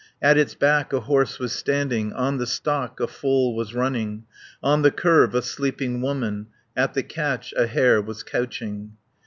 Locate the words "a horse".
0.93-1.37